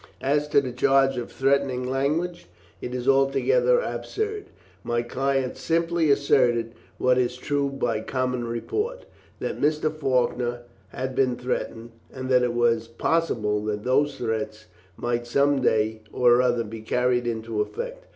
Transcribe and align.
As 0.23 0.47
to 0.47 0.61
the 0.61 0.71
charge 0.71 1.15
of 1.17 1.31
threatening 1.31 1.87
language, 1.87 2.47
it 2.81 2.95
is 2.95 3.07
altogether 3.07 3.79
absurd. 3.81 4.45
My 4.83 5.03
client 5.03 5.57
simply 5.57 6.09
asserted 6.09 6.73
what 6.97 7.19
is 7.19 7.37
true 7.37 7.69
by 7.69 7.99
common 8.01 8.45
report 8.45 9.05
that 9.39 9.61
Mr. 9.61 9.93
Faulkner 9.95 10.61
had 10.87 11.13
been 11.13 11.35
threatened, 11.35 11.91
and 12.11 12.29
that 12.29 12.41
it 12.41 12.53
was 12.55 12.87
possible 12.87 13.63
that 13.65 13.83
those 13.83 14.17
threats 14.17 14.65
might 14.97 15.27
some 15.27 15.61
day 15.61 16.01
or 16.11 16.41
other 16.41 16.63
be 16.63 16.81
carried 16.81 17.27
into 17.27 17.61
effect. 17.61 18.07